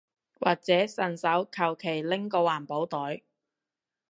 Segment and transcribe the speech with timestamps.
[0.39, 3.21] 或者順手求其拎個環保袋